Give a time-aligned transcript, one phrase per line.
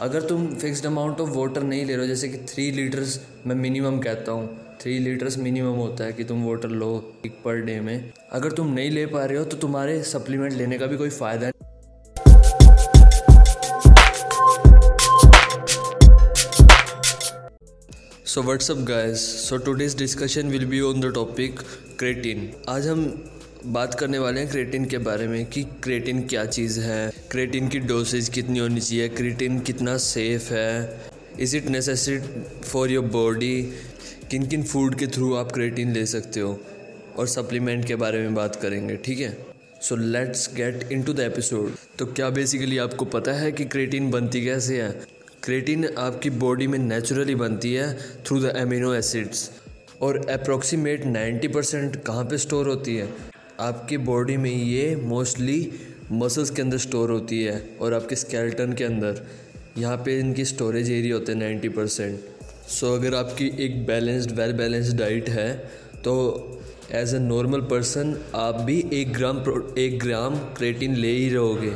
[0.00, 3.54] अगर तुम fixed amount of water नहीं ले रहे हो, जैसे कि थ्री लीटर्स मैं
[3.56, 4.48] मिनिमम कहता हूँ
[4.80, 6.88] थ्री लीटर्स मिनिमम होता है कि तुम वाटर लो
[7.26, 10.78] एक पर डे में। अगर तुम नहीं ले पा रहे हो तो तुम्हारे सप्लीमेंट लेने
[10.78, 11.64] का भी कोई फ़ायदा नहीं।
[18.26, 21.60] So what's up guys so today's discussion will be on the topic
[21.98, 23.06] creatine आज हम
[23.66, 27.78] बात करने वाले हैं क्रेटिन के बारे में कि क्रेटिन क्या चीज़ है क्रेटिन की
[27.78, 31.00] डोसेज कितनी होनी चाहिए क्रेटिन कितना सेफ़ है
[31.40, 32.18] is it necessary
[32.62, 33.62] for your body
[34.30, 36.60] किन किन फ़ूड के थ्रू आप क्रेटिन ले सकते हो?
[37.16, 39.36] और सप्लीमेंट के बारे में बात करेंगे, ठीक है?
[39.82, 44.44] So let's get into the episode तो क्या बेसिकली आपको पता है कि क्रेटिन बनती
[44.44, 44.90] कैसे है?
[45.42, 47.94] क्रेटिन आपकी बॉडी में नेचुरली बनती है
[48.26, 49.50] थ्रू द एमिनो एसिड्स
[50.02, 53.35] और अप्रोक्सीमेट 90 परसेंट कहाँ पर स्टोर होती है?
[53.60, 55.70] आपकी बॉडी में ये मोस्टली
[56.12, 59.22] मसल्स के अंदर स्टोर होती है और आपके स्केल्टन के अंदर।
[59.78, 64.52] यहाँ पे इनकी स्टोरेज एरिया होते हैं नाइन्टी परसेंट सो अगर आपकी एक बैलेंस्ड वेल
[64.52, 65.52] बैलेंस्ड डाइट है
[66.04, 66.14] तो
[66.92, 69.38] एज ए नॉर्मल पर्सन आप भी एक ग्राम
[69.78, 71.74] एक ग्राम क्रेटिन ले ही रहोगे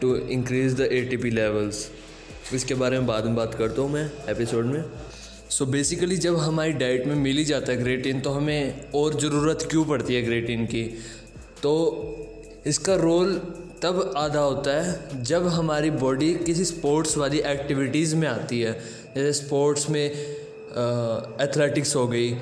[0.00, 1.88] to increase the A T P levels
[2.54, 4.82] इसके बारे में बाद में बात करता हूँ मैं एपिसोड में।
[5.50, 9.18] सो so बेसिकली जब हमारी डाइट में मिल ही जाता है ग्रेटिन तो हमें और
[9.20, 10.82] ज़रूरत क्यों पड़ती है ग्रेटिन की?
[11.62, 13.34] तो इसका रोल
[13.82, 18.72] तब आधा होता है जब हमारी बॉडी किसी स्पोर्ट्स वाली एक्टिविटीज़ में आती है।
[19.14, 22.36] जैसे स्पोर्ट्स में एथलेटिक्स हो गई।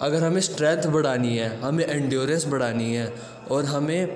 [0.00, 3.12] अगर हमें स्ट्रेंथ बढ़ानी है, हमें एंड्योरेंस बढ़ानी है
[3.50, 4.06] और हमें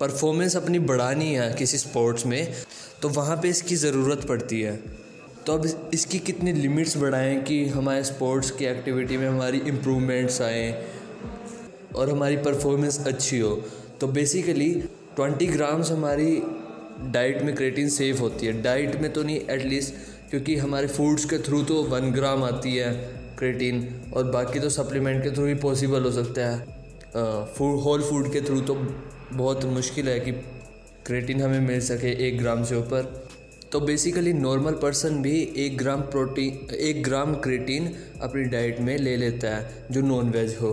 [0.00, 2.54] परफॉर्मेंस अपनी बढ़ानी है किसी स्पोर्ट्स में
[3.02, 4.80] तो वहाँ पे इसकी ज़रूरत पड़ती है।
[5.48, 10.72] तो अब इसकी कितनी लिमिट्स बढ़ाएँ कि हमारे स्पोर्ट्स की एक्टिविटी में हमारी इम्प्रूवमेंट्स आएँ
[11.96, 13.54] और हमारी परफॉर्मेंस अच्छी हो।
[14.00, 14.68] तो बेसिकली
[15.16, 16.42] ट्वेंटी ग्राम्स हमारी
[17.12, 19.94] डाइट में क्रेटिन सेफ़ होती है। डाइट में तो नहीं एटलीस्ट
[20.30, 22.92] क्योंकि हमारे फूड्स के थ्रू तो वन ग्राम आती है
[23.38, 28.32] क्रेटिन और बाकी तो सप्लीमेंट के थ्रू ही पॉसिबल हो सकता है। फ़ूड होल फ़ूड
[28.32, 28.74] के थ्रू तो
[29.32, 30.32] बहुत मुश्किल है कि
[31.06, 33.27] क्रेटिन हमें मिल सके एक ग्राम से ऊपर।
[33.72, 37.92] तो बेसिकली नॉर्मल पर्सन भी एक ग्राम प्रोटीन एक ग्राम क्रेटीन
[38.22, 40.72] अपनी डाइट में ले लेता है, जो नॉन वेज हो।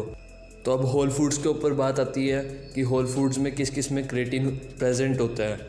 [0.65, 2.41] तो अब होल फूड्स के ऊपर बात आती है
[2.75, 5.67] कि होल फूड्स में किस किसमें क्रेटीन प्रेजेंट होता है।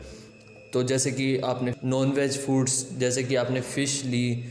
[0.73, 4.43] तो जैसे कि आपने नॉन वेज फूड्स जैसे कि आपने फ़िश ली,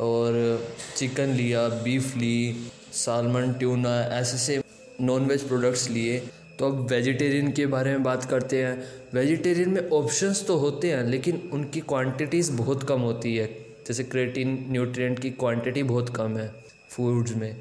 [0.00, 0.66] और
[0.96, 4.62] चिकन लिया बीफ ली सालमन ट्यूना ऐसे से
[5.00, 6.22] नॉन वेज प्रोडक्ट्स लिए
[6.60, 8.82] तो अब वेजिटेरियन के बारे में बात करते हैं।
[9.14, 13.46] वेजिटेरियन में ऑप्शंस तो होते हैं, लेकिन उनकी क्वांटिटीज़ बहुत कम होती है।
[13.86, 16.50] जैसे क्रेटिन न्यूट्रिएंट की क्वांटिटी बहुत कम है
[16.90, 17.56] फूड्स में।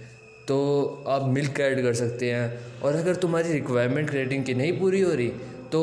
[0.48, 0.58] तो
[1.08, 5.14] आप मिल्क ऐड कर सकते हैं। और अगर तुम्हारी रिक्वायरमेंट क्रेटिन की नहीं पूरी हो
[5.14, 5.32] रही
[5.72, 5.82] तो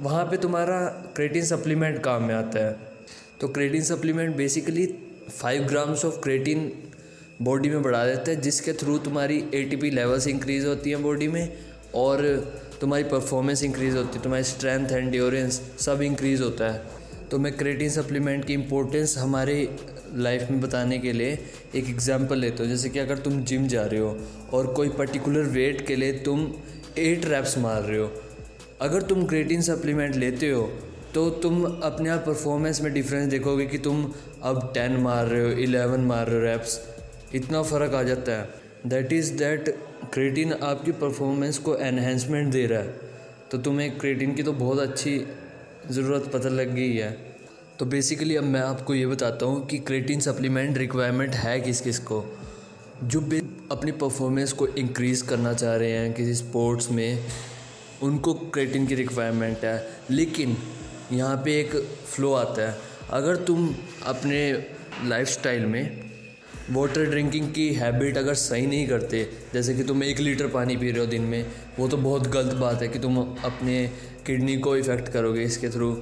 [0.00, 0.80] वहाँ पे तुम्हारा
[1.16, 2.76] क्रेटिन सप्लीमेंट काम में आता है।
[3.40, 4.86] तो creatine supplement basically
[5.30, 6.72] five grams of creatine
[7.42, 11.65] body में बढ़ा देता है, जिसके थ्रू तुम्हारी एटीपी लेवल्स इंक्रीज़ होती हैं बॉडी में।
[11.96, 12.22] और
[12.80, 16.82] तुम्हारी परफॉर्मेंस इंक्रीज़ होती है, तुम्हारी स्ट्रेंथ एंड्योरेंस सब इंक्रीज़ होता है।
[17.30, 19.56] तो मैं क्रेटिन सप्लीमेंट की इम्पोर्टेंस हमारे
[20.16, 21.38] लाइफ में बताने के लिए
[21.74, 24.16] एक एग्जांपल लेता हूँ। जैसे कि अगर तुम जिम जा रहे हो
[24.52, 26.50] और कोई पर्टिकुलर वेट के लिए तुम
[26.98, 28.10] एट रैप्स मार रहे हो,
[28.80, 30.62] अगर तुम क्रेटिन सप्लीमेंट लेते हो
[31.14, 34.04] तो तुम अपने आप परफॉर्मेंस में डिफरेंस देखोगे कि तुम
[34.42, 36.80] अब टेन मार रहे हो इलेवन मार रहे हो रैप्स
[37.34, 38.48] इतना फ़र्क आ जाता है।
[38.86, 39.74] दैट इज़ दैट
[40.14, 42.94] क्रेटिन आपकी परफॉर्मेंस को एनहेंसमेंट दे रहा है।
[43.50, 45.26] तो तुम्हें क्रेटिन की तो बहुत अच्छी
[45.90, 47.36] ज़रूरत पता लग गई है।
[47.78, 51.98] तो बेसिकली अब मैं आपको ये बताता हूँ कि क्रेटिन सप्लीमेंट रिक्वायरमेंट है किस किस
[51.98, 52.38] को।
[53.04, 53.38] जो भी
[53.72, 57.24] अपनी परफॉर्मेंस को इंक्रीज़ करना चाह रहे हैं किसी स्पोर्ट्स में,
[58.02, 60.56] उनको क्रेटिन की रिक्वायरमेंट है। लेकिन
[61.12, 62.78] यहाँ पे एक फ़्लो आता है।
[63.10, 63.74] अगर तुम
[64.06, 64.64] अपने
[65.04, 66.05] लाइफस्टाइल में
[66.70, 69.22] वाटर ड्रिंकिंग की हैबिट अगर सही नहीं करते,
[69.54, 71.46] जैसे कि तुम एक लीटर पानी पी रहे हो दिन में,
[71.78, 73.86] वो तो बहुत गलत बात है कि तुम अपने
[74.26, 75.92] किडनी को इफ़ेक्ट करोगे इसके थ्रू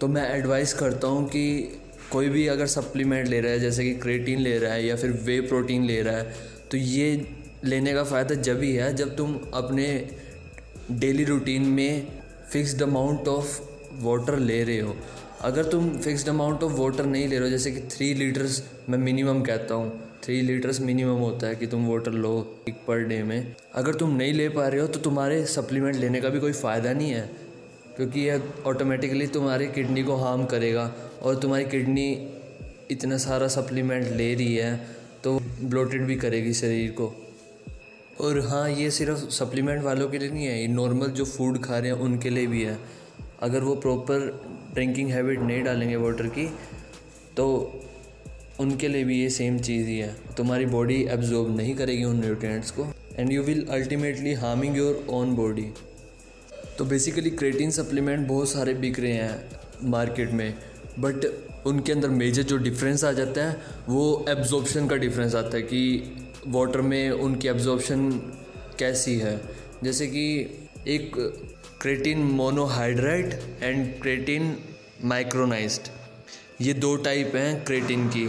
[0.00, 1.42] तो मैं एडवाइस करता हूँ कि
[2.12, 5.10] कोई भी अगर सप्लीमेंट ले रहा है, जैसे कि क्रेटीन ले रहा है या फिर
[5.24, 6.34] वे प्रोटीन ले रहा है
[6.70, 7.26] तो ये
[7.64, 9.86] लेने का फ़ायदा जब ही है, जब तुम अपने
[10.90, 12.06] डेली रूटीन में
[12.52, 13.60] फिक्स्ड अमाउंट ऑफ़
[14.02, 14.96] वाटर ले रहे हो।
[15.40, 18.98] अगर तुम फिक्स्ड अमाउंट ऑफ़ वाटर नहीं ले रहे हो, जैसे कि थ्री लीटर्स मैं
[18.98, 19.92] मिनिमम कहता हूँ
[20.24, 22.32] थ्री लीटर्स मिनिमम होता है कि तुम वाटर लो
[22.68, 26.20] एक पर डे में। अगर तुम नहीं ले पा रहे हो तो तुम्हारे सप्लीमेंट लेने
[26.20, 27.22] का भी कोई फ़ायदा नहीं है,
[27.96, 30.92] क्योंकि यह ऑटोमेटिकली तुम्हारी किडनी को हार्म करेगा
[31.22, 32.06] और तुम्हारी किडनी
[32.90, 34.76] इतना सारा सप्लीमेंट ले रही है
[35.24, 37.12] तो ब्लोटेड भी करेगी शरीर को।
[38.20, 41.78] और हाँ ये सिर्फ़ सप्लीमेंट वालों के लिए नहीं है, ये नॉर्मल जो फ़ूड खा
[41.78, 42.78] रहे हैं, उनके लिए भी है।
[43.42, 44.28] अगर वो प्रॉपर
[44.74, 46.46] ड्रिंकिंग हैबिट नहीं डालेंगे वाटर की
[47.36, 47.46] तो
[48.60, 52.70] उनके लिए भी ये सेम चीज़ ही है। तुम्हारी बॉडी एब्जॉर्ब नहीं करेगी उन न्यूट्रिएंट्स
[52.70, 52.86] को
[53.18, 55.70] and you will ultimately harming your own body
[56.78, 60.54] तो बेसिकली क्रेटिन सप्लीमेंट बहुत सारे बिक रहे हैं मार्केट में
[60.98, 61.24] बट
[61.66, 63.56] उनके अंदर मेजर जो डिफरेंस आ जाता है,
[63.88, 66.12] वो एब्जॉर्बशन का डिफरेंस आता है कि
[66.46, 68.10] वाटर में उनकी एब्जॉर्बशन
[68.78, 69.40] कैसी है।
[69.84, 70.24] जैसे कि
[70.88, 71.16] एक
[71.80, 74.56] creatine monohydrate and creatine
[75.04, 75.88] micronized
[76.60, 78.26] ये दो टाइप हैं क्रेटिन की,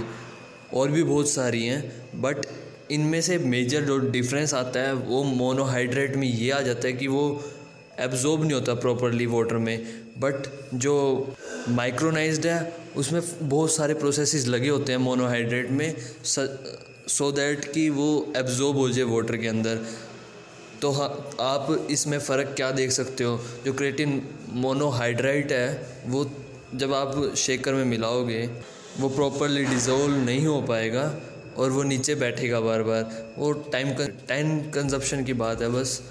[0.74, 2.45] और भी बहुत सारी हैं बट
[2.92, 7.07] इनमें से मेजर जो डिफरेंस आता है, वो मोनोहाइड्रेट में ये आ जाता है कि
[7.07, 7.24] वो
[8.00, 9.77] एब्जॉर्ब नहीं होता प्रॉपरली वाटर में
[10.18, 10.94] बट जो
[11.69, 15.94] माइक्रोनाइज्ड है, उसमें बहुत सारे प्रोसेसेस लगे होते हैं मोनोहाइड्रेट में
[17.07, 18.07] सो दैट कि वो
[18.38, 19.80] एब्जॉर्ब हो जाए वाटर के अंदर।
[20.81, 21.07] तो हाँ
[21.39, 23.39] आप इसमें फ़र्क क्या देख सकते हो?
[23.66, 24.22] जो क्रेटिन
[24.54, 25.68] मोनोहाइड्राइट है,
[26.07, 26.30] वो
[26.75, 28.45] जब आप शेकर में मिलाओगे,
[29.00, 31.04] वो प्रॉपरली डिज़ोल्व नहीं हो पाएगा
[31.57, 33.94] और वो नीचे बैठेगा बार बार वो टाइम
[34.28, 36.01] टाइम कंजप्शन की बात है बस।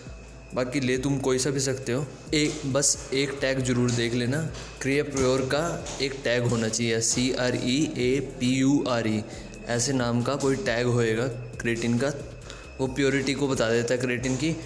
[0.55, 4.39] बाकी ले तुम कोई सा भी सकते हो। एक बस एक टैग ज़रूर देख लेना।
[4.83, 5.63] क्रिया प्योर का
[6.03, 9.23] एक टैग होना चाहिए। C R E A P U R E
[9.69, 11.27] ऐसे नाम का कोई टैग होएगा
[11.61, 12.13] क्रेटिन का।
[12.81, 14.57] वो प्योरिटी को बता देता है क्रेटिन की।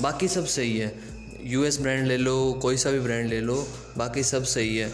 [0.00, 0.98] बाकी सब सही है।
[1.44, 3.68] यूएस ब्रांड ले लो, कोई सा भी ब्रांड ले लो,
[3.98, 4.92] बाकी सब सही है।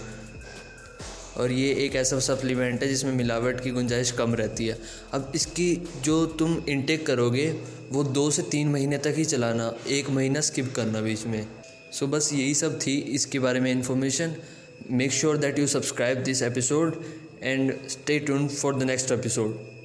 [1.37, 4.79] और ये एक ऐसा सप्लीमेंट है जिसमें मिलावट की गुंजाइश कम रहती है।
[5.13, 7.57] अब इसकी जो तुम इनटेक करोगे,
[7.91, 11.47] वो दो से तीन महीने तक ही चलाना, एक महीना स्किप करना बीच में।
[11.93, 14.37] सो बस यही सब थी इसके बारे में information
[14.91, 17.05] make sure that you subscribe this episode
[17.43, 19.76] and stay tune for the next episode